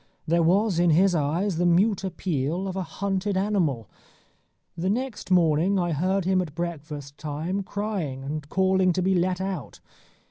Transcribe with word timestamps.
There 0.25 0.41
was 0.41 0.79
in 0.79 0.89
his 0.89 1.13
eyes 1.13 1.57
the 1.57 1.65
mute 1.67 2.03
appeal 2.03 2.67
of 2.67 2.75
a 2.75 2.81
hunted 2.81 3.37
animal. 3.37 3.87
The 4.75 4.89
next 4.89 5.29
morning 5.29 5.77
I 5.77 5.91
heard 5.91 6.25
him 6.25 6.41
at 6.41 6.55
breakfast 6.55 7.19
time 7.19 7.61
crying, 7.61 8.23
and 8.23 8.49
calling 8.49 8.93
to 8.93 9.03
be 9.03 9.13
let 9.13 9.39
out. 9.39 9.79